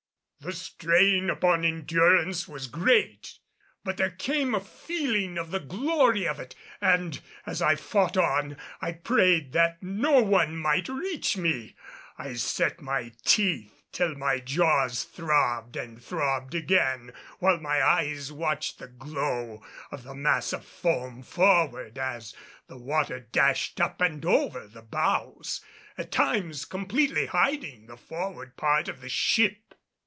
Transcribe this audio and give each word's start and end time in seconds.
The 0.43 0.53
strain 0.53 1.29
upon 1.29 1.63
endurance 1.63 2.47
was 2.47 2.65
great; 2.65 3.37
but 3.83 3.97
there 3.97 4.09
came 4.09 4.55
a 4.55 4.59
feeling 4.59 5.37
of 5.37 5.51
the 5.51 5.59
glory 5.59 6.27
of 6.27 6.39
it, 6.39 6.55
and 6.81 7.21
as 7.45 7.61
I 7.61 7.75
fought 7.75 8.17
on 8.17 8.57
I 8.81 8.93
prayed 8.93 9.53
that 9.53 9.83
no 9.83 10.19
one 10.23 10.57
might 10.57 10.89
reach 10.89 11.37
me. 11.37 11.75
I 12.17 12.33
set 12.33 12.81
my 12.81 13.11
teeth 13.23 13.83
till 13.91 14.15
my 14.15 14.39
jaws 14.39 15.03
throbbed 15.03 15.75
and 15.75 16.03
throbbed 16.03 16.55
again, 16.55 17.11
while 17.37 17.59
my 17.59 17.79
eyes 17.83 18.31
watched 18.31 18.79
the 18.79 18.87
glow 18.87 19.61
of 19.91 20.01
the 20.01 20.15
mass 20.15 20.53
of 20.53 20.65
foam 20.65 21.21
forward 21.21 21.99
as 21.99 22.33
the 22.65 22.77
water 22.77 23.19
dashed 23.19 23.79
up 23.79 24.01
and 24.01 24.25
over 24.25 24.65
the 24.65 24.81
bows, 24.81 25.61
at 25.99 26.11
times 26.11 26.65
completely 26.65 27.27
hiding 27.27 27.85
the 27.85 27.95
forward 27.95 28.57
part 28.57 28.87
of 28.87 29.01
the 29.01 29.09
ship. 29.09 29.59